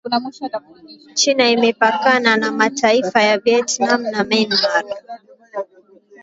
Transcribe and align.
China 1.15 1.45
imepakana 1.49 2.33
na 2.37 2.51
mataifa 2.51 3.21
ya 3.21 3.37
Vietnam 3.37 4.01
na 4.11 4.23
Myanmar 4.23 4.85